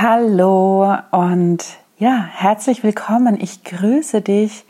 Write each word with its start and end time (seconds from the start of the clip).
Hallo 0.00 0.94
und 1.10 1.64
ja, 1.98 2.24
herzlich 2.30 2.84
willkommen. 2.84 3.36
Ich 3.40 3.64
grüße 3.64 4.20
dich 4.20 4.64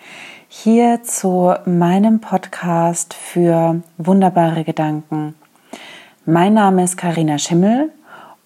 hier 0.48 1.02
zu 1.02 1.52
meinem 1.66 2.22
Podcast 2.22 3.12
für 3.12 3.82
wunderbare 3.98 4.64
Gedanken. 4.64 5.34
Mein 6.24 6.54
Name 6.54 6.82
ist 6.82 6.96
Karina 6.96 7.36
Schimmel 7.36 7.92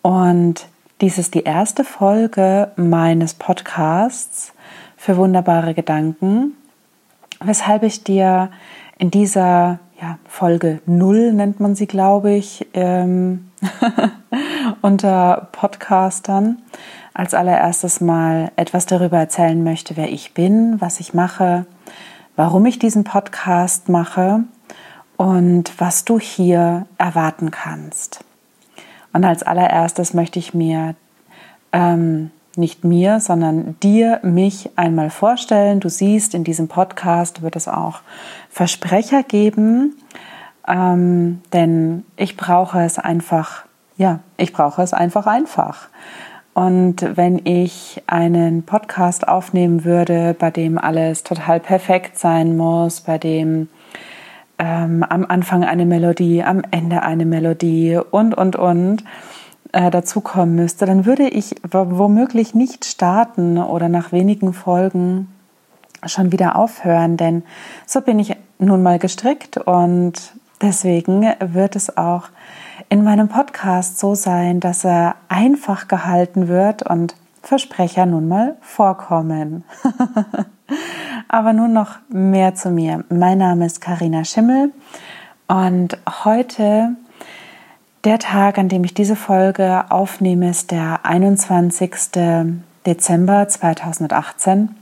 und 0.03 0.67
dies 1.01 1.19
ist 1.19 1.35
die 1.35 1.45
erste 1.45 1.85
Folge 1.85 2.73
meines 2.75 3.35
Podcasts 3.35 4.53
für 4.97 5.17
wunderbare 5.17 5.75
Gedanken, 5.75 6.57
weshalb 7.39 7.85
ich 7.85 8.03
dir 8.03 8.51
in 8.99 9.13
dieser 9.13 9.79
ja, 10.01 10.19
Folge 10.27 10.81
0 10.87 11.33
nennt 11.33 11.61
man 11.61 11.77
sie, 11.77 11.87
glaube 11.87 12.33
ich, 12.33 12.67
ähm, 12.75 13.53
unter 14.81 15.49
Podcastern, 15.53 16.59
als 17.15 17.35
allererstes 17.35 18.01
mal 18.01 18.53
etwas 18.57 18.87
darüber 18.87 19.19
erzählen 19.19 19.63
möchte, 19.63 19.97
wer 19.97 20.11
ich 20.11 20.35
bin, 20.35 20.81
was 20.81 21.01
ich 21.01 21.15
mache, 21.15 21.67
warum 22.37 22.65
ich 22.67 22.79
diesen 22.79 23.05
Podcast 23.05 23.89
mache 23.89 24.45
und 25.17 25.73
was 25.79 26.05
du 26.05 26.19
hier 26.19 26.87
erwarten 26.99 27.51
kannst. 27.51 28.25
Und 29.13 29.25
als 29.25 29.43
allererstes 29.43 30.15
möchte 30.15 30.39
ich 30.39 30.55
mir 30.55 30.95
ähm, 31.73 32.31
nicht 32.57 32.85
mir, 32.85 33.21
sondern 33.21 33.77
dir 33.81 34.21
mich 34.23 34.71
einmal 34.77 35.11
vorstellen. 35.11 35.81
Du 35.81 35.89
siehst, 35.89 36.35
in 36.35 36.45
diesem 36.45 36.69
Podcast 36.69 37.43
wird 37.43 37.57
es 37.57 37.69
auch 37.69 38.01
Versprecher 38.51 39.23
geben, 39.23 39.97
ähm, 40.67 41.41
denn 41.53 42.05
ich 42.17 42.37
brauche 42.37 42.81
es 42.81 42.99
einfach, 42.99 43.65
ja, 44.03 44.19
ich 44.37 44.53
brauche 44.53 44.83
es 44.83 44.93
einfach 44.93 45.29
einfach. 45.29 45.89
Und 46.55 47.17
wenn 47.17 47.47
ich 47.47 48.03
einen 48.09 48.65
Podcast 48.65 49.29
aufnehmen 49.29 49.85
würde, 49.85 50.35
bei 50.37 50.51
dem 50.51 50.77
alles 50.77 51.23
total 51.23 51.61
perfekt 51.61 52.19
sein 52.19 52.57
muss, 52.57 53.03
bei 53.03 53.17
dem 53.17 53.69
ähm, 54.59 55.05
am 55.09 55.25
Anfang 55.25 55.65
eine 55.65 55.87
Melodie, 55.87 56.43
am 56.43 56.63
Ende 56.73 57.05
eine 57.05 57.25
Melodie 57.25 58.01
und, 58.11 58.35
und, 58.35 58.57
und, 58.57 59.05
äh, 59.71 59.89
dazukommen 59.91 60.57
müsste, 60.57 60.85
dann 60.85 61.07
würde 61.07 61.29
ich 61.29 61.55
womöglich 61.71 62.57
nicht 62.57 62.85
starten 62.85 63.57
oder 63.57 63.89
nach 63.89 64.11
wenigen 64.11 64.53
Folgen 64.53 65.29
schon 66.05 66.33
wieder 66.33 66.57
aufhören, 66.57 67.17
denn 67.17 67.45
so 67.87 68.01
bin 68.01 68.19
ich 68.19 68.37
nun 68.59 68.83
mal 68.83 68.99
gestrickt 68.99 69.59
und 69.59 70.15
deswegen 70.61 71.23
wird 71.39 71.77
es 71.77 71.97
auch 71.97 72.25
in 72.93 73.05
meinem 73.05 73.29
Podcast 73.29 73.99
so 73.99 74.15
sein, 74.15 74.61
dass 74.61 74.85
er 74.85 75.17
einfach 75.31 75.89
gehalten 75.89 76.49
wird 76.49 76.83
und 76.83 77.15
Versprecher 77.43 78.05
nun 78.05 78.29
mal 78.29 78.59
vorkommen. 78.61 79.65
Aber 81.29 81.55
nun 81.55 81.73
noch 81.73 81.93
mehr 82.11 82.55
zu 82.55 82.69
mir. 82.69 83.03
Mein 83.09 83.39
Name 83.39 83.65
ist 83.65 83.81
Karina 83.81 84.27
Schimmel 84.27 84.75
und 85.49 85.97
heute 86.23 86.91
der 88.05 88.19
Tag, 88.19 88.59
an 88.59 88.69
dem 88.69 88.85
ich 88.85 88.93
diese 88.93 89.17
Folge 89.17 89.87
aufnehme, 89.89 90.51
ist 90.51 90.71
der 90.71 91.07
21. 91.07 91.93
Dezember 92.85 93.49
2018. 93.49 94.82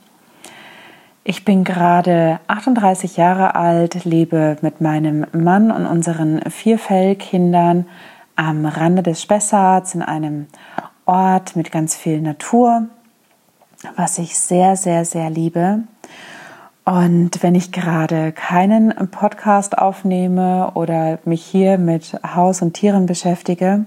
Ich 1.31 1.45
bin 1.45 1.63
gerade 1.63 2.41
38 2.49 3.17
Jahre 3.17 3.55
alt, 3.55 4.05
lebe 4.05 4.57
mit 4.63 4.81
meinem 4.81 5.27
Mann 5.33 5.71
und 5.71 5.87
unseren 5.87 6.43
vier 6.51 6.77
Fellkindern 6.77 7.87
am 8.35 8.67
Rande 8.67 9.05
des 9.05 9.23
Spessarts 9.23 9.95
in 9.95 10.03
einem 10.03 10.49
Ort 11.07 11.55
mit 11.55 11.71
ganz 11.71 11.95
viel 11.95 12.21
Natur, 12.21 12.89
was 13.95 14.19
ich 14.19 14.37
sehr, 14.37 14.75
sehr, 14.75 15.05
sehr 15.05 15.31
liebe. 15.31 15.85
Und 16.85 17.41
wenn 17.45 17.55
ich 17.55 17.71
gerade 17.71 18.33
keinen 18.33 18.93
Podcast 19.13 19.79
aufnehme 19.79 20.73
oder 20.75 21.21
mich 21.25 21.45
hier 21.45 21.79
mit 21.79 22.19
Haus 22.35 22.61
und 22.61 22.75
Tieren 22.75 23.07
beschäftige, 23.07 23.87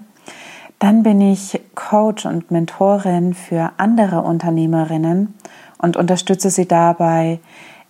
dann 0.79 1.03
bin 1.03 1.19
ich 1.19 1.59
Coach 1.75 2.25
und 2.25 2.51
Mentorin 2.51 3.33
für 3.33 3.71
andere 3.75 4.21
Unternehmerinnen 4.21 5.33
und 5.83 5.97
unterstütze 5.97 6.49
sie 6.49 6.67
dabei, 6.67 7.39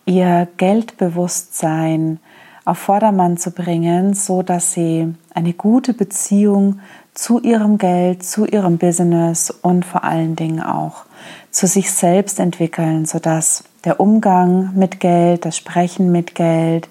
ihr 0.06 0.48
Geldbewusstsein 0.58 2.20
auf 2.66 2.80
Vordermann 2.80 3.38
zu 3.38 3.52
bringen, 3.52 4.16
so 4.16 4.42
dass 4.42 4.74
sie 4.74 5.14
eine 5.34 5.54
gute 5.54 5.94
Beziehung 5.94 6.80
zu 7.14 7.40
ihrem 7.40 7.78
Geld, 7.78 8.24
zu 8.24 8.46
ihrem 8.46 8.80
Business 8.80 9.52
und 9.52 9.86
vor 9.86 10.04
allen 10.04 10.36
Dingen 10.36 10.62
auch 10.62 11.06
zu 11.52 11.68
sich 11.68 11.92
selbst 11.92 12.40
entwickeln, 12.40 13.06
sodass 13.06 13.64
der 13.86 14.00
Umgang 14.00 14.72
mit 14.76 15.00
Geld, 15.00 15.46
das 15.46 15.56
Sprechen 15.56 16.12
mit 16.12 16.34
Geld, 16.34 16.90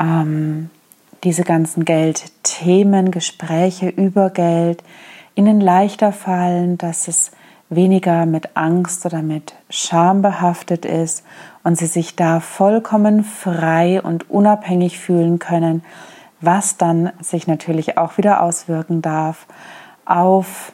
ähm, 0.00 0.70
diese 1.24 1.42
ganzen 1.42 1.84
Geldthemen, 1.84 3.10
Gespräche 3.10 3.88
über 3.88 4.30
Geld 4.30 4.82
ihnen 5.34 5.60
leichter 5.60 6.12
fallen, 6.12 6.78
dass 6.78 7.06
es 7.06 7.32
weniger 7.70 8.26
mit 8.26 8.56
Angst 8.56 9.06
oder 9.06 9.22
mit 9.22 9.54
Scham 9.70 10.22
behaftet 10.22 10.84
ist 10.84 11.24
und 11.62 11.76
sie 11.78 11.86
sich 11.86 12.16
da 12.16 12.40
vollkommen 12.40 13.24
frei 13.24 14.00
und 14.02 14.30
unabhängig 14.30 14.98
fühlen 14.98 15.38
können, 15.38 15.84
was 16.40 16.76
dann 16.76 17.10
sich 17.20 17.46
natürlich 17.46 17.96
auch 17.98 18.18
wieder 18.18 18.42
auswirken 18.42 19.02
darf 19.02 19.46
auf 20.04 20.72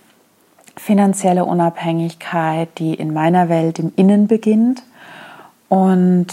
finanzielle 0.76 1.44
Unabhängigkeit, 1.44 2.68
die 2.78 2.94
in 2.94 3.12
meiner 3.12 3.48
Welt 3.48 3.78
im 3.78 3.92
Innen 3.96 4.26
beginnt 4.26 4.82
und 5.68 6.26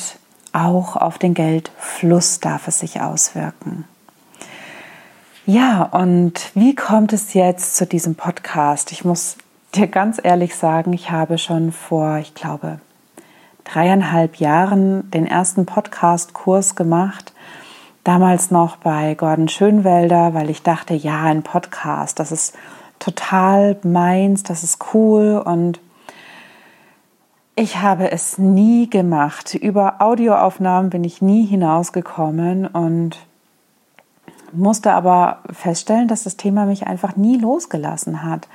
auch 0.53 0.95
auf 0.95 1.17
den 1.17 1.33
Geldfluss 1.33 2.39
darf 2.39 2.67
es 2.67 2.79
sich 2.79 3.01
auswirken. 3.01 3.85
Ja, 5.45 5.83
und 5.83 6.51
wie 6.55 6.75
kommt 6.75 7.13
es 7.13 7.33
jetzt 7.33 7.75
zu 7.75 7.85
diesem 7.85 8.15
Podcast? 8.15 8.91
Ich 8.91 9.05
muss 9.05 9.37
dir 9.77 9.87
ganz 9.87 10.19
ehrlich 10.21 10.55
sagen, 10.55 10.91
ich 10.93 11.11
habe 11.11 11.37
schon 11.37 11.71
vor, 11.71 12.17
ich 12.17 12.33
glaube, 12.33 12.79
dreieinhalb 13.63 14.37
Jahren 14.37 15.09
den 15.11 15.27
ersten 15.27 15.65
Podcast-Kurs 15.65 16.75
gemacht. 16.75 17.33
Damals 18.03 18.49
noch 18.49 18.77
bei 18.77 19.13
Gordon 19.15 19.49
Schönwelder, 19.49 20.33
weil 20.33 20.49
ich 20.49 20.63
dachte, 20.63 20.93
ja, 20.93 21.23
ein 21.23 21.43
Podcast, 21.43 22.19
das 22.19 22.31
ist 22.31 22.55
total 22.97 23.77
meins, 23.83 24.43
das 24.43 24.63
ist 24.63 24.93
cool 24.93 25.41
und 25.45 25.79
ich 27.55 27.81
habe 27.81 28.11
es 28.11 28.37
nie 28.37 28.89
gemacht. 28.89 29.53
Über 29.53 30.01
Audioaufnahmen 30.01 30.89
bin 30.89 31.03
ich 31.03 31.21
nie 31.21 31.45
hinausgekommen 31.45 32.67
und 32.67 33.17
musste 34.53 34.93
aber 34.93 35.39
feststellen, 35.51 36.07
dass 36.07 36.23
das 36.23 36.37
Thema 36.37 36.65
mich 36.65 36.87
einfach 36.87 37.15
nie 37.15 37.37
losgelassen 37.37 38.23
hat. 38.23 38.47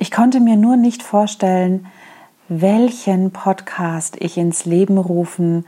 Ich 0.00 0.12
konnte 0.12 0.38
mir 0.38 0.56
nur 0.56 0.76
nicht 0.76 1.02
vorstellen, 1.02 1.86
welchen 2.48 3.32
Podcast 3.32 4.16
ich 4.20 4.38
ins 4.38 4.64
Leben 4.64 4.96
rufen 4.96 5.66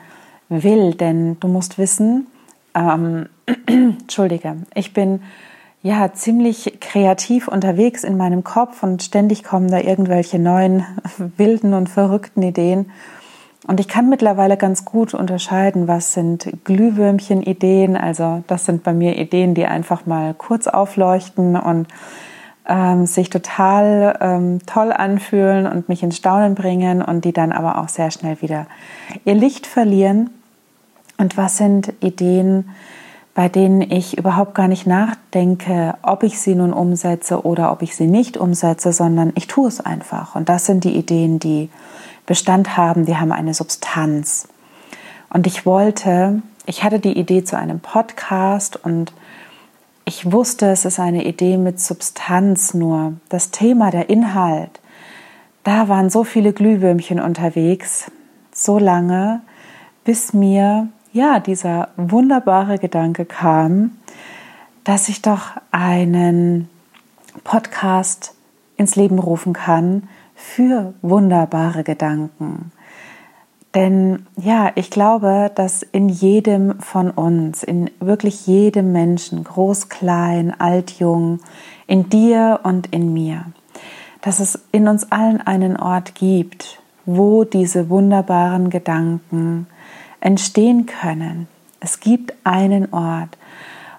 will, 0.48 0.94
denn 0.94 1.40
du 1.40 1.48
musst 1.48 1.78
wissen, 1.78 2.28
ähm, 2.76 3.28
entschuldige, 3.66 4.58
ich 4.72 4.92
bin 4.92 5.22
ja 5.82 6.12
ziemlich 6.12 6.78
kreativ 6.80 7.48
unterwegs 7.48 8.04
in 8.04 8.16
meinem 8.16 8.44
Kopf 8.44 8.84
und 8.84 9.02
ständig 9.02 9.42
kommen 9.42 9.68
da 9.68 9.80
irgendwelche 9.80 10.38
neuen 10.38 10.86
wilden 11.36 11.74
und 11.74 11.88
verrückten 11.88 12.42
Ideen. 12.42 12.92
Und 13.66 13.80
ich 13.80 13.88
kann 13.88 14.08
mittlerweile 14.08 14.56
ganz 14.56 14.84
gut 14.84 15.12
unterscheiden, 15.12 15.88
was 15.88 16.12
sind 16.12 16.52
Glühwürmchen-Ideen. 16.62 17.96
Also 17.96 18.44
das 18.46 18.64
sind 18.64 18.84
bei 18.84 18.92
mir 18.92 19.18
Ideen, 19.18 19.54
die 19.56 19.66
einfach 19.66 20.06
mal 20.06 20.34
kurz 20.34 20.68
aufleuchten 20.68 21.56
und 21.56 21.88
ähm, 22.70 23.04
sich 23.04 23.28
total 23.28 24.16
ähm, 24.20 24.60
toll 24.64 24.92
anfühlen 24.92 25.66
und 25.66 25.88
mich 25.88 26.02
ins 26.02 26.16
Staunen 26.16 26.54
bringen 26.54 27.02
und 27.02 27.24
die 27.24 27.32
dann 27.32 27.52
aber 27.52 27.78
auch 27.78 27.88
sehr 27.88 28.10
schnell 28.12 28.40
wieder 28.40 28.66
ihr 29.24 29.34
Licht 29.34 29.66
verlieren. 29.66 30.30
Und 31.18 31.36
was 31.36 31.58
sind 31.58 31.92
Ideen, 32.00 32.70
bei 33.34 33.48
denen 33.48 33.82
ich 33.82 34.16
überhaupt 34.16 34.54
gar 34.54 34.68
nicht 34.68 34.86
nachdenke, 34.86 35.94
ob 36.02 36.22
ich 36.22 36.40
sie 36.40 36.54
nun 36.54 36.72
umsetze 36.72 37.44
oder 37.44 37.72
ob 37.72 37.82
ich 37.82 37.96
sie 37.96 38.06
nicht 38.06 38.36
umsetze, 38.36 38.92
sondern 38.92 39.32
ich 39.34 39.48
tue 39.48 39.68
es 39.68 39.80
einfach. 39.80 40.36
Und 40.36 40.48
das 40.48 40.64
sind 40.64 40.84
die 40.84 40.96
Ideen, 40.96 41.40
die 41.40 41.70
Bestand 42.24 42.76
haben, 42.76 43.04
die 43.04 43.16
haben 43.16 43.32
eine 43.32 43.52
Substanz. 43.52 44.48
Und 45.28 45.46
ich 45.46 45.66
wollte, 45.66 46.42
ich 46.66 46.84
hatte 46.84 47.00
die 47.00 47.18
Idee 47.18 47.42
zu 47.42 47.58
einem 47.58 47.80
Podcast 47.80 48.82
und 48.84 49.12
ich 50.10 50.32
wusste, 50.32 50.66
es 50.72 50.84
ist 50.84 50.98
eine 50.98 51.24
Idee 51.24 51.56
mit 51.56 51.78
Substanz, 51.78 52.74
nur 52.74 53.12
das 53.28 53.52
Thema, 53.52 53.92
der 53.92 54.10
Inhalt, 54.10 54.80
da 55.62 55.88
waren 55.88 56.10
so 56.10 56.24
viele 56.24 56.52
Glühwürmchen 56.52 57.20
unterwegs, 57.20 58.10
so 58.52 58.80
lange, 58.80 59.40
bis 60.02 60.32
mir 60.32 60.88
ja, 61.12 61.38
dieser 61.38 61.90
wunderbare 61.96 62.78
Gedanke 62.78 63.24
kam, 63.24 63.98
dass 64.82 65.08
ich 65.08 65.22
doch 65.22 65.52
einen 65.70 66.68
Podcast 67.44 68.34
ins 68.76 68.96
Leben 68.96 69.20
rufen 69.20 69.52
kann 69.52 70.08
für 70.34 70.92
wunderbare 71.02 71.84
Gedanken. 71.84 72.72
Denn 73.74 74.26
ja, 74.36 74.72
ich 74.74 74.90
glaube, 74.90 75.52
dass 75.54 75.82
in 75.82 76.08
jedem 76.08 76.80
von 76.80 77.10
uns, 77.10 77.62
in 77.62 77.90
wirklich 78.00 78.46
jedem 78.46 78.90
Menschen, 78.90 79.44
groß, 79.44 79.88
klein, 79.88 80.58
alt, 80.58 80.90
jung, 80.98 81.38
in 81.86 82.08
dir 82.08 82.60
und 82.64 82.88
in 82.88 83.12
mir, 83.12 83.44
dass 84.22 84.40
es 84.40 84.58
in 84.72 84.88
uns 84.88 85.12
allen 85.12 85.40
einen 85.40 85.76
Ort 85.76 86.16
gibt, 86.16 86.80
wo 87.06 87.44
diese 87.44 87.88
wunderbaren 87.88 88.70
Gedanken 88.70 89.68
entstehen 90.20 90.86
können. 90.86 91.46
Es 91.78 92.00
gibt 92.00 92.34
einen 92.44 92.92
Ort, 92.92 93.38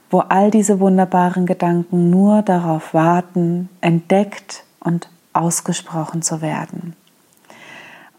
wo 0.09 0.19
all 0.19 0.51
diese 0.51 0.81
wunderbaren 0.81 1.45
Gedanken 1.45 2.09
nur 2.09 2.41
darauf 2.41 2.93
warten, 2.93 3.69
entdeckt 3.79 4.65
und 4.81 5.09
ausgesprochen 5.33 6.21
zu 6.21 6.41
werden. 6.41 6.95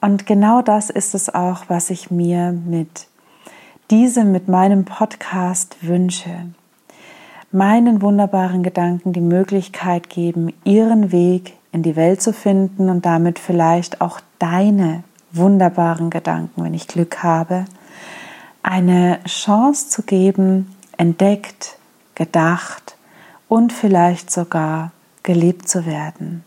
Und 0.03 0.27
genau 0.27 0.63
das 0.63 0.91
ist 0.91 1.15
es 1.15 1.33
auch, 1.33 1.63
was 1.69 1.89
ich 1.89 2.11
mir 2.11 2.51
mit 2.51 3.07
diesem, 3.93 4.33
mit 4.33 4.49
meinem 4.49 4.85
Podcast 4.85 5.77
wünsche. 5.81 6.49
Meinen 7.53 8.03
wunderbaren 8.03 8.65
Gedanken 8.65 9.13
die 9.13 9.21
Möglichkeit 9.21 10.11
geben, 10.11 10.53
ihren 10.65 11.13
Weg 11.13 11.55
in 11.71 11.85
die 11.85 11.95
Welt 11.95 12.21
zu 12.21 12.33
finden 12.33 12.91
und 12.91 13.07
damit 13.07 13.39
vielleicht 13.39 14.01
auch 14.01 14.19
deine 14.41 15.05
wunderbaren 15.31 16.11
Gedanken, 16.11 16.65
wenn 16.65 16.75
ich 16.75 16.89
Glück 16.89 17.23
habe, 17.23 17.65
eine 18.65 19.21
Chance 19.25 19.89
zu 19.89 20.03
geben, 20.03 20.75
entdeckt, 20.97 21.79
gedacht 22.17 22.97
und 23.49 23.73
vielleicht 23.73 24.33
sogar 24.33 24.91
gelebt 25.23 25.69
zu 25.69 25.87
werden. 25.87 26.43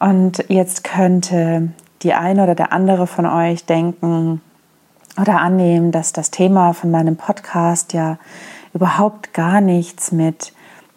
Und 0.00 0.44
jetzt 0.48 0.82
könnte 0.82 1.68
die 2.04 2.14
eine 2.14 2.42
oder 2.42 2.54
der 2.54 2.72
andere 2.72 3.06
von 3.06 3.26
euch 3.26 3.64
denken 3.64 4.40
oder 5.20 5.40
annehmen, 5.40 5.90
dass 5.90 6.12
das 6.12 6.30
Thema 6.30 6.74
von 6.74 6.90
meinem 6.90 7.16
Podcast 7.16 7.92
ja 7.92 8.18
überhaupt 8.74 9.32
gar 9.32 9.60
nichts 9.60 10.12
mit 10.12 10.52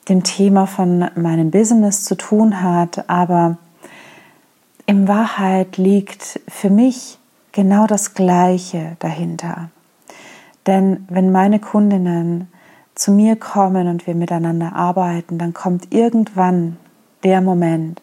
dem 0.09 0.23
Thema 0.23 0.67
von 0.67 1.09
meinem 1.15 1.51
Business 1.51 2.03
zu 2.03 2.15
tun 2.15 2.61
hat, 2.61 3.09
aber 3.09 3.57
in 4.85 5.07
Wahrheit 5.07 5.77
liegt 5.77 6.39
für 6.47 6.69
mich 6.69 7.19
genau 7.51 7.87
das 7.87 8.13
Gleiche 8.13 8.95
dahinter. 8.99 9.69
Denn 10.65 11.05
wenn 11.09 11.31
meine 11.31 11.59
Kundinnen 11.59 12.51
zu 12.95 13.11
mir 13.11 13.35
kommen 13.35 13.87
und 13.87 14.07
wir 14.07 14.15
miteinander 14.15 14.75
arbeiten, 14.75 15.37
dann 15.37 15.53
kommt 15.53 15.93
irgendwann 15.93 16.77
der 17.23 17.41
Moment, 17.41 18.01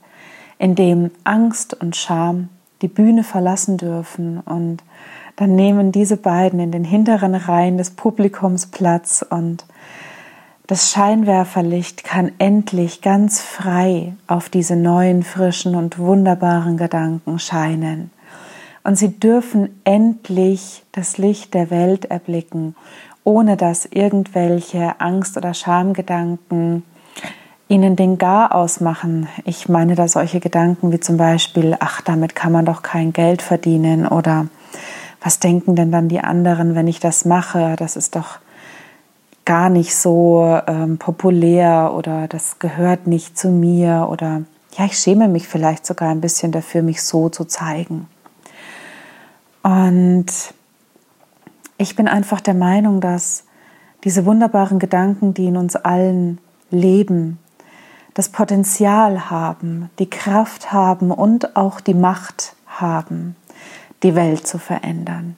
in 0.59 0.75
dem 0.75 1.11
Angst 1.25 1.75
und 1.75 1.97
Scham 1.97 2.49
die 2.85 2.89
Bühne 2.89 3.25
verlassen 3.25 3.79
dürfen. 3.79 4.41
Und 4.41 4.85
dann 5.37 5.57
nehmen 5.57 5.91
diese 5.91 6.19
beiden 6.19 6.61
in 6.61 6.71
den 6.71 6.85
hinteren 6.85 7.35
Reihen 7.35 7.79
des 7.79 7.91
Publikums 7.91 8.67
Platz 8.67 9.25
und 9.29 9.65
das 10.67 10.91
Scheinwerferlicht 10.91 12.05
kann 12.05 12.33
endlich 12.39 13.03
ganz 13.03 13.41
frei 13.41 14.15
auf 14.27 14.49
diese 14.49 14.77
neuen, 14.77 15.23
frischen 15.23 15.75
und 15.75 15.99
wunderbaren 15.99 16.79
Gedanken 16.79 17.39
scheinen. 17.39 18.11
Und 18.83 18.97
sie 18.97 19.19
dürfen 19.19 19.81
endlich 19.85 20.83
das 20.93 21.19
Licht 21.19 21.53
der 21.53 21.71
Welt 21.71 22.07
erblicken, 22.07 22.77
ohne 23.25 23.59
dass 23.59 23.87
irgendwelche 23.87 25.01
Angst- 25.01 25.37
oder 25.37 25.53
Schamgedanken 25.53 26.83
ihnen 27.75 27.97
den 27.97 28.19
Gar 28.19 28.55
ausmachen. 28.55 29.29
Ich 29.45 29.69
meine 29.69 29.97
da 29.97 30.07
solche 30.07 30.39
Gedanken 30.39 30.93
wie 30.93 31.01
zum 31.01 31.17
Beispiel, 31.17 31.77
ach, 31.81 32.01
damit 32.01 32.37
kann 32.37 32.53
man 32.53 32.65
doch 32.65 32.83
kein 32.83 33.13
Geld 33.13 33.43
verdienen 33.43 34.07
oder 34.07 34.47
was 35.21 35.41
denken 35.41 35.75
denn 35.75 35.91
dann 35.91 36.09
die 36.09 36.21
anderen, 36.21 36.77
wenn 36.77 36.87
ich 36.87 37.01
das 37.01 37.25
mache? 37.25 37.75
Das 37.77 37.97
ist 37.97 38.15
doch 38.15 38.39
gar 39.45 39.71
nicht 39.71 39.97
so 39.97 40.61
ähm, 40.69 40.99
populär 40.99 41.93
oder 41.95 42.29
das 42.29 42.61
gehört 42.61 43.09
nicht 43.09 43.37
zu 43.37 43.49
mir 43.49 44.07
oder 44.09 44.43
ja, 44.79 44.85
ich 44.85 44.97
schäme 44.97 45.29
mich 45.29 45.49
vielleicht 45.49 45.85
sogar 45.85 46.11
ein 46.11 46.21
bisschen 46.21 46.53
dafür, 46.53 46.83
mich 46.83 47.03
so 47.03 47.29
zu 47.29 47.45
zeigen. 47.45 48.07
Und 49.63 50.27
ich 51.77 51.97
bin 51.97 52.07
einfach 52.07 52.41
der 52.41 52.55
Meinung, 52.55 53.01
dass 53.01 53.45
diese 54.05 54.27
wunderbaren 54.27 54.79
Gedanken, 54.79 55.35
die 55.35 55.47
in 55.47 55.57
uns 55.57 55.75
allen 55.77 56.39
leben, 56.71 57.39
das 58.15 58.29
Potenzial 58.29 59.29
haben, 59.29 59.91
die 59.99 60.09
Kraft 60.09 60.73
haben 60.73 61.11
und 61.11 61.57
auch 61.57 61.81
die 61.81 61.95
Macht 61.95 62.55
haben, 62.67 63.37
die 64.03 64.15
Welt 64.15 64.47
zu 64.47 64.59
verändern. 64.59 65.37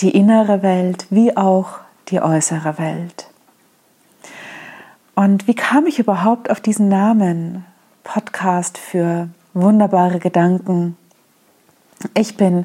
Die 0.00 0.10
innere 0.10 0.62
Welt 0.62 1.06
wie 1.10 1.36
auch 1.36 1.78
die 2.08 2.20
äußere 2.20 2.78
Welt. 2.78 3.28
Und 5.14 5.46
wie 5.46 5.54
kam 5.54 5.86
ich 5.86 5.98
überhaupt 5.98 6.50
auf 6.50 6.60
diesen 6.60 6.88
Namen 6.88 7.66
Podcast 8.02 8.78
für 8.78 9.28
wunderbare 9.52 10.18
Gedanken? 10.18 10.96
Ich 12.14 12.36
bin 12.38 12.64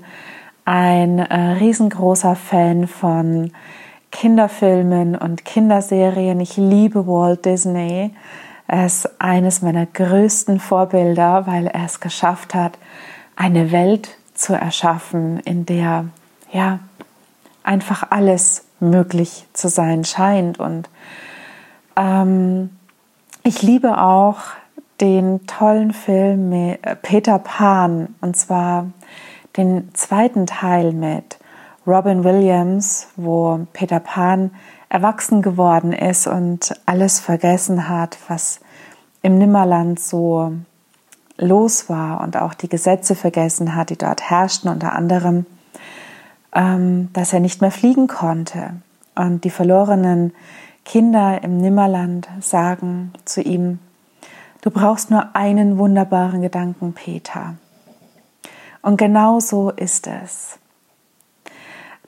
ein 0.63 1.19
äh, 1.19 1.51
riesengroßer 1.59 2.35
Fan 2.35 2.88
von 2.88 3.51
Kinderfilmen 4.12 5.15
und 5.15 5.44
Kinderserien. 5.44 6.39
Ich 6.39 6.56
liebe 6.56 7.06
Walt 7.06 7.45
Disney. 7.45 8.13
Er 8.67 8.85
ist 8.85 9.09
eines 9.21 9.61
meiner 9.61 9.85
größten 9.85 10.59
Vorbilder, 10.59 11.47
weil 11.47 11.67
er 11.67 11.85
es 11.85 11.99
geschafft 11.99 12.53
hat, 12.53 12.77
eine 13.35 13.71
Welt 13.71 14.09
zu 14.33 14.53
erschaffen, 14.53 15.39
in 15.39 15.65
der 15.65 16.05
ja 16.51 16.79
einfach 17.63 18.07
alles 18.09 18.65
möglich 18.79 19.45
zu 19.53 19.69
sein 19.69 20.03
scheint. 20.03 20.59
Und 20.59 20.89
ähm, 21.95 22.71
ich 23.43 23.61
liebe 23.61 24.01
auch 24.01 24.39
den 24.99 25.45
tollen 25.47 25.93
Film 25.93 26.49
mit 26.49 26.79
Peter 27.03 27.39
Pan, 27.39 28.15
und 28.21 28.35
zwar 28.35 28.87
den 29.55 29.93
zweiten 29.93 30.45
Teil 30.45 30.91
mit 30.91 31.37
Robin 31.85 32.23
Williams, 32.23 33.07
wo 33.15 33.65
Peter 33.73 33.99
Pan 33.99 34.51
erwachsen 34.89 35.41
geworden 35.41 35.93
ist 35.93 36.27
und 36.27 36.73
alles 36.85 37.19
vergessen 37.19 37.89
hat, 37.89 38.17
was 38.27 38.59
im 39.21 39.37
Nimmerland 39.37 39.99
so 39.99 40.53
los 41.37 41.89
war 41.89 42.21
und 42.21 42.37
auch 42.37 42.53
die 42.53 42.69
Gesetze 42.69 43.15
vergessen 43.15 43.75
hat, 43.75 43.89
die 43.89 43.97
dort 43.97 44.29
herrschten, 44.29 44.69
unter 44.69 44.94
anderem, 44.94 45.45
ähm, 46.53 47.09
dass 47.13 47.33
er 47.33 47.39
nicht 47.39 47.61
mehr 47.61 47.71
fliegen 47.71 48.07
konnte. 48.07 48.81
Und 49.15 49.44
die 49.44 49.49
verlorenen 49.49 50.33
Kinder 50.85 51.44
im 51.44 51.57
Nimmerland 51.57 52.27
sagen 52.39 53.11
zu 53.25 53.41
ihm, 53.41 53.79
du 54.61 54.71
brauchst 54.71 55.11
nur 55.11 55.35
einen 55.35 55.77
wunderbaren 55.77 56.41
Gedanken, 56.41 56.94
Peter. 56.94 57.56
Und 58.81 58.97
genau 58.97 59.39
so 59.39 59.69
ist 59.69 60.07
es. 60.07 60.59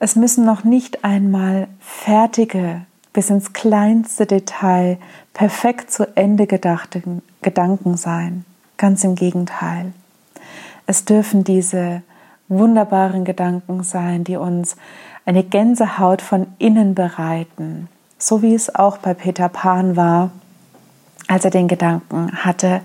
Es 0.02 0.16
müssen 0.16 0.46
noch 0.46 0.64
nicht 0.64 1.04
einmal 1.04 1.68
fertige, 1.78 2.86
bis 3.12 3.28
ins 3.28 3.52
kleinste 3.52 4.24
Detail 4.24 4.96
perfekt 5.34 5.90
zu 5.90 6.16
Ende 6.16 6.46
gedachte 6.46 7.02
Gedanken 7.42 7.98
sein. 7.98 8.46
Ganz 8.78 9.04
im 9.04 9.14
Gegenteil. 9.14 9.92
Es 10.86 11.04
dürfen 11.04 11.44
diese 11.44 12.00
wunderbaren 12.48 13.26
Gedanken 13.26 13.82
sein, 13.82 14.24
die 14.24 14.36
uns 14.36 14.76
eine 15.26 15.44
Gänsehaut 15.44 16.22
von 16.22 16.46
innen 16.58 16.94
bereiten, 16.94 17.88
so 18.18 18.40
wie 18.40 18.54
es 18.54 18.74
auch 18.74 18.96
bei 18.96 19.12
Peter 19.12 19.50
Pan 19.50 19.96
war, 19.96 20.30
als 21.28 21.44
er 21.44 21.50
den 21.50 21.68
Gedanken 21.68 22.32
hatte, 22.42 22.80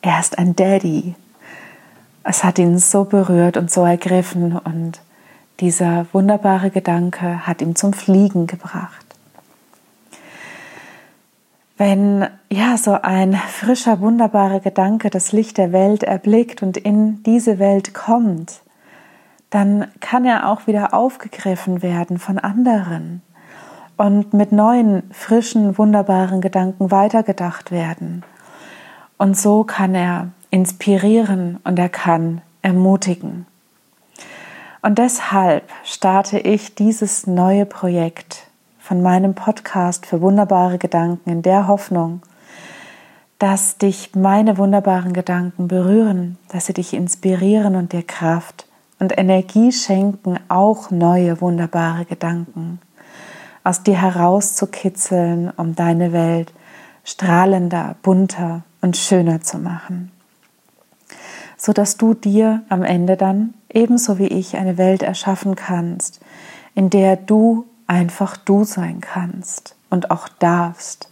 er 0.00 0.18
ist 0.18 0.38
ein 0.38 0.56
Daddy. 0.56 1.14
Es 2.22 2.42
hat 2.42 2.58
ihn 2.58 2.78
so 2.78 3.04
berührt 3.04 3.58
und 3.58 3.70
so 3.70 3.84
ergriffen 3.84 4.56
und 4.56 5.00
dieser 5.60 6.06
wunderbare 6.12 6.70
Gedanke 6.70 7.46
hat 7.46 7.62
ihn 7.62 7.76
zum 7.76 7.92
Fliegen 7.92 8.46
gebracht. 8.46 9.04
Wenn 11.76 12.26
ja 12.50 12.76
so 12.76 12.92
ein 13.02 13.34
frischer, 13.34 14.00
wunderbarer 14.00 14.60
Gedanke 14.60 15.10
das 15.10 15.32
Licht 15.32 15.58
der 15.58 15.72
Welt 15.72 16.04
erblickt 16.04 16.62
und 16.62 16.76
in 16.76 17.22
diese 17.24 17.58
Welt 17.58 17.94
kommt, 17.94 18.60
dann 19.50 19.88
kann 20.00 20.24
er 20.24 20.48
auch 20.48 20.66
wieder 20.66 20.94
aufgegriffen 20.94 21.82
werden 21.82 22.18
von 22.18 22.38
anderen 22.38 23.22
und 23.96 24.34
mit 24.34 24.52
neuen, 24.52 25.04
frischen, 25.12 25.78
wunderbaren 25.78 26.40
Gedanken 26.40 26.90
weitergedacht 26.90 27.70
werden. 27.70 28.24
Und 29.16 29.36
so 29.36 29.64
kann 29.64 29.94
er 29.94 30.28
inspirieren 30.50 31.58
und 31.64 31.78
er 31.78 31.88
kann 31.88 32.40
ermutigen. 32.62 33.46
Und 34.84 34.98
deshalb 34.98 35.62
starte 35.82 36.38
ich 36.38 36.74
dieses 36.74 37.26
neue 37.26 37.64
Projekt 37.64 38.48
von 38.78 39.00
meinem 39.00 39.34
Podcast 39.34 40.04
für 40.04 40.20
wunderbare 40.20 40.76
Gedanken 40.76 41.30
in 41.30 41.40
der 41.40 41.68
Hoffnung, 41.68 42.20
dass 43.38 43.78
dich 43.78 44.14
meine 44.14 44.58
wunderbaren 44.58 45.14
Gedanken 45.14 45.68
berühren, 45.68 46.36
dass 46.50 46.66
sie 46.66 46.74
dich 46.74 46.92
inspirieren 46.92 47.76
und 47.76 47.94
dir 47.94 48.02
Kraft 48.02 48.66
und 48.98 49.16
Energie 49.16 49.72
schenken, 49.72 50.38
auch 50.48 50.90
neue 50.90 51.40
wunderbare 51.40 52.04
Gedanken 52.04 52.78
aus 53.62 53.84
dir 53.84 53.98
herauszukitzeln, 54.02 55.50
um 55.56 55.74
deine 55.74 56.12
Welt 56.12 56.52
strahlender, 57.04 57.96
bunter 58.02 58.64
und 58.82 58.98
schöner 58.98 59.40
zu 59.40 59.56
machen. 59.56 60.12
So 61.64 61.72
dass 61.72 61.96
du 61.96 62.12
dir 62.12 62.62
am 62.68 62.82
Ende 62.82 63.16
dann 63.16 63.54
ebenso 63.70 64.18
wie 64.18 64.26
ich 64.26 64.58
eine 64.58 64.76
Welt 64.76 65.02
erschaffen 65.02 65.56
kannst, 65.56 66.20
in 66.74 66.90
der 66.90 67.16
du 67.16 67.64
einfach 67.86 68.36
du 68.36 68.64
sein 68.64 69.00
kannst 69.00 69.74
und 69.88 70.10
auch 70.10 70.28
darfst. 70.28 71.08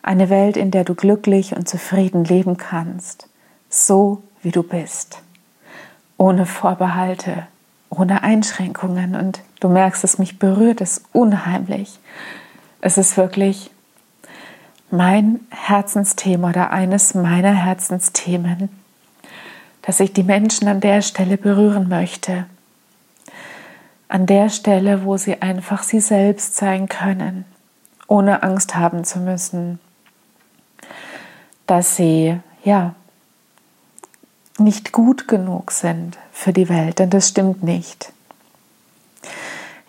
Eine 0.00 0.30
Welt, 0.30 0.56
in 0.56 0.70
der 0.70 0.84
du 0.84 0.94
glücklich 0.94 1.56
und 1.56 1.68
zufrieden 1.68 2.22
leben 2.22 2.56
kannst, 2.56 3.28
so 3.68 4.22
wie 4.42 4.52
du 4.52 4.62
bist, 4.62 5.18
ohne 6.18 6.46
Vorbehalte, 6.46 7.48
ohne 7.90 8.22
Einschränkungen. 8.22 9.16
Und 9.16 9.40
du 9.58 9.68
merkst 9.68 10.04
es, 10.04 10.18
mich 10.20 10.38
berührt 10.38 10.82
es 10.82 11.02
unheimlich. 11.12 11.98
Es 12.80 12.96
ist 12.96 13.16
wirklich 13.16 13.72
mein 14.92 15.40
Herzensthema 15.50 16.50
oder 16.50 16.70
eines 16.70 17.14
meiner 17.14 17.54
Herzensthemen, 17.54 18.68
dass 19.86 20.00
ich 20.00 20.12
die 20.12 20.22
Menschen 20.22 20.66
an 20.68 20.80
der 20.80 21.02
Stelle 21.02 21.36
berühren 21.36 21.88
möchte. 21.88 22.46
An 24.08 24.26
der 24.26 24.48
Stelle, 24.48 25.04
wo 25.04 25.16
sie 25.16 25.42
einfach 25.42 25.82
sie 25.82 26.00
selbst 26.00 26.56
sein 26.56 26.88
können, 26.88 27.44
ohne 28.06 28.42
Angst 28.42 28.76
haben 28.76 29.04
zu 29.04 29.18
müssen, 29.18 29.78
dass 31.66 31.96
sie 31.96 32.38
ja 32.62 32.94
nicht 34.58 34.92
gut 34.92 35.28
genug 35.28 35.72
sind 35.72 36.16
für 36.32 36.52
die 36.52 36.68
Welt, 36.68 36.98
denn 36.98 37.10
das 37.10 37.28
stimmt 37.28 37.62
nicht. 37.62 38.12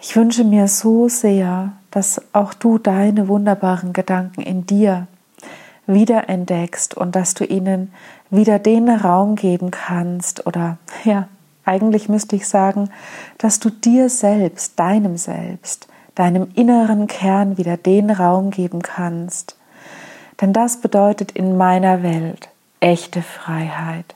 Ich 0.02 0.16
wünsche 0.16 0.44
mir 0.44 0.68
so 0.68 1.08
sehr, 1.08 1.74
dass 1.92 2.22
auch 2.34 2.54
du 2.54 2.78
deine 2.78 3.28
wunderbaren 3.28 3.94
Gedanken 3.94 4.42
in 4.42 4.66
dir 4.66 5.08
wiederentdeckst 5.88 6.96
und 6.96 7.16
dass 7.16 7.34
du 7.34 7.46
ihnen 7.46 7.94
wieder 8.30 8.60
den 8.60 8.90
Raum 8.90 9.36
geben 9.36 9.72
kannst 9.72 10.46
oder 10.48 10.78
ja, 11.04 11.28
eigentlich 11.66 12.10
müsste 12.10 12.36
ich 12.36 12.48
sagen, 12.48 12.90
dass 13.38 13.60
du 13.60 13.70
dir 13.70 14.10
selbst, 14.10 14.80
deinem 14.80 15.18
Selbst, 15.18 15.88
deinem 16.14 16.48
inneren 16.56 17.08
Kern 17.08 17.58
wieder 17.58 17.78
den 17.78 18.10
Raum 18.10 18.52
geben 18.52 18.82
kannst. 18.82 19.58
Denn 20.42 20.54
das 20.54 20.78
bedeutet 20.78 21.32
in 21.32 21.58
meiner 21.58 22.04
Welt 22.04 22.50
echte 22.80 23.22
Freiheit 23.22 24.16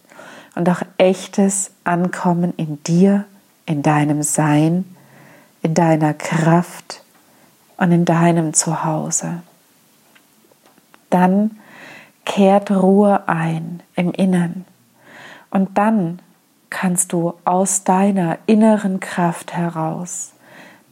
und 0.56 0.70
auch 0.70 0.82
echtes 0.98 1.72
Ankommen 1.84 2.54
in 2.58 2.84
dir, 2.84 3.26
in 3.66 3.82
deinem 3.82 4.24
Sein, 4.24 4.86
in 5.62 5.74
deiner 5.74 6.14
Kraft 6.14 7.04
und 7.78 7.92
in 7.92 8.06
deinem 8.06 8.54
Zuhause. 8.54 9.42
Dann 11.10 11.58
kehrt 12.25 12.72
Ruhe 12.72 13.28
ein 13.28 13.82
im 13.96 14.12
Innern 14.12 14.66
und 15.50 15.78
dann 15.78 16.20
kannst 16.70 17.13
du 17.13 17.34
aus 17.46 17.84
deiner 17.84 18.38
inneren 18.46 19.00
Kraft 19.00 19.54
heraus 19.54 20.34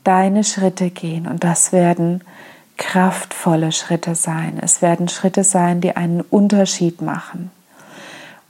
deine 0.08 0.46
Schritte 0.46 0.90
gehen 0.90 1.28
und 1.28 1.44
das 1.44 1.74
werden 1.74 2.24
kraftvolle 2.78 3.74
Schritte 3.74 4.16
sein. 4.16 4.58
Es 4.62 4.82
werden 4.82 5.10
Schritte 5.10 5.44
sein, 5.44 5.82
die 5.82 5.98
einen 5.98 6.22
Unterschied 6.22 7.02
machen. 7.02 7.52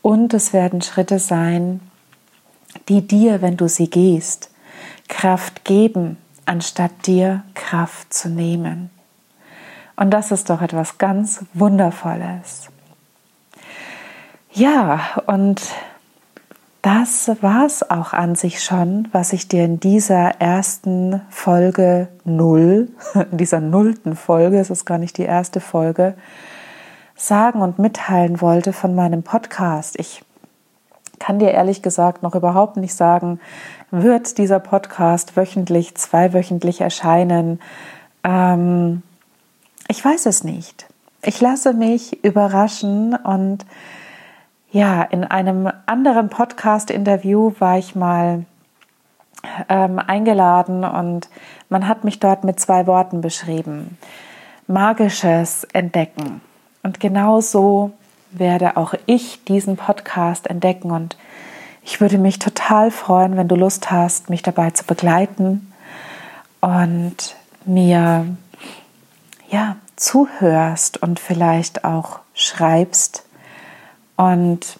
Und 0.04 0.36
es 0.36 0.54
werden 0.54 0.84
Schritte 0.84 1.18
sein, 1.18 1.80
die 2.90 3.08
dir, 3.08 3.42
wenn 3.42 3.58
du 3.58 3.68
sie 3.68 3.90
gehst, 3.90 4.52
Kraft 5.08 5.66
geben, 5.66 6.18
anstatt 6.46 7.08
dir 7.08 7.44
Kraft 7.56 8.14
zu 8.14 8.30
nehmen. 8.30 8.92
Und 9.98 10.12
das 10.12 10.32
ist 10.32 10.50
doch 10.50 10.62
etwas 10.62 10.98
ganz 11.00 11.44
Wundervolles. 11.54 12.70
Ja, 14.54 15.02
und 15.26 15.62
das 16.84 17.30
war 17.42 17.66
es 17.66 17.90
auch 17.90 18.14
an 18.14 18.36
sich 18.36 18.64
schon, 18.64 19.10
was 19.12 19.34
ich 19.34 19.48
dir 19.48 19.66
in 19.66 19.80
dieser 19.80 20.40
ersten 20.40 21.22
Folge 21.30 22.08
null, 22.24 22.90
in 23.32 23.38
dieser 23.38 23.60
nullten 23.60 24.16
Folge, 24.16 24.60
es 24.60 24.70
ist 24.70 24.86
gar 24.86 25.00
nicht 25.00 25.18
die 25.18 25.24
erste 25.24 25.60
Folge, 25.60 26.14
sagen 27.16 27.62
und 27.62 27.80
mitteilen 27.80 28.40
wollte 28.40 28.74
von 28.74 28.94
meinem 28.94 29.24
Podcast. 29.24 30.00
Ich 30.00 30.24
kann 31.20 31.40
dir 31.40 31.52
ehrlich 31.52 31.82
gesagt 31.82 32.22
noch 32.22 32.36
überhaupt 32.36 32.78
nicht 32.78 32.94
sagen, 32.94 33.40
wird 33.90 34.38
dieser 34.38 34.60
Podcast 34.60 35.36
wöchentlich, 35.36 35.96
zweiwöchentlich 35.96 36.82
erscheinen. 36.82 37.60
Ähm, 38.24 39.02
ich 39.88 40.04
weiß 40.04 40.26
es 40.26 40.44
nicht. 40.44 40.86
Ich 41.22 41.42
lasse 41.42 41.74
mich 41.74 42.24
überraschen 42.24 43.16
und 43.16 43.66
ja, 44.72 45.02
in 45.02 45.24
einem 45.24 45.72
anderen 45.86 46.30
Podcast-Interview 46.30 47.54
war 47.60 47.78
ich 47.78 47.96
mal 47.96 48.46
ähm, 49.70 50.00
eingeladen 50.00 50.84
und 50.84 51.30
man 51.70 51.88
hat 51.88 52.04
mich 52.04 52.20
dort 52.20 52.44
mit 52.44 52.60
zwei 52.60 52.86
Worten 52.86 53.22
beschrieben. 53.22 53.98
Magisches 54.68 55.64
Entdecken. 55.74 56.42
Und 56.84 57.00
genau 57.00 57.42
so 57.42 57.92
werde 58.32 58.78
auch 58.78 58.94
ich 59.06 59.44
diesen 59.46 59.78
Podcast 59.78 60.48
entdecken 60.48 60.92
und 60.92 61.18
ich 61.84 62.02
würde 62.02 62.18
mich 62.18 62.38
total 62.38 62.92
freuen, 62.92 63.38
wenn 63.38 63.48
du 63.48 63.56
Lust 63.56 63.90
hast, 63.90 64.30
mich 64.30 64.42
dabei 64.42 64.72
zu 64.72 64.84
begleiten 64.84 65.72
und 66.60 67.36
mir 67.64 68.26
ja 69.50 69.78
zuhörst 69.96 71.02
und 71.02 71.20
vielleicht 71.20 71.84
auch 71.84 72.20
schreibst 72.34 73.26
und 74.16 74.80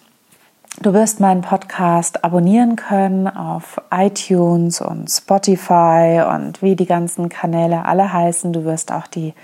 du 0.82 0.92
wirst 0.92 1.20
meinen 1.20 1.42
Podcast 1.42 2.24
abonnieren 2.24 2.74
können 2.76 3.28
auf 3.28 3.80
iTunes 3.90 4.80
und 4.80 5.08
Spotify 5.08 6.22
und 6.28 6.62
wie 6.62 6.76
die 6.76 6.86
ganzen 6.86 7.28
Kanäle 7.28 7.84
alle 7.84 8.12
heißen. 8.12 8.52
Du 8.52 8.64
wirst 8.64 8.92
auch 8.92 9.06
die 9.06 9.34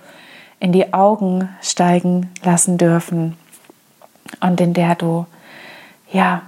in 0.60 0.72
die 0.72 0.94
Augen 0.94 1.50
steigen 1.62 2.32
lassen 2.44 2.78
dürfen 2.78 3.38
und 4.42 4.60
in 4.60 4.74
der 4.74 4.96
du 4.96 5.26
ja 6.12 6.42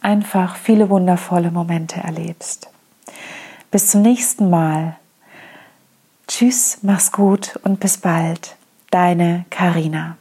einfach 0.00 0.56
viele 0.56 0.90
wundervolle 0.90 1.50
Momente 1.50 2.00
erlebst. 2.00 2.68
Bis 3.70 3.88
zum 3.88 4.02
nächsten 4.02 4.50
Mal. 4.50 4.96
Tschüss, 6.26 6.78
mach's 6.82 7.12
gut 7.12 7.58
und 7.62 7.80
bis 7.80 7.98
bald. 7.98 8.56
Deine 8.90 9.44
Karina. 9.50 10.16